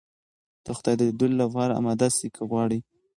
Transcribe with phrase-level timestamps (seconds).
[0.63, 2.79] د خدای د ليدلو لپاره اماده سئ که غواړئ.